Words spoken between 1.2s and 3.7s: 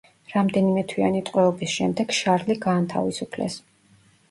ტყვეობის შემდეგ შარლი გაანთავისუფლეს.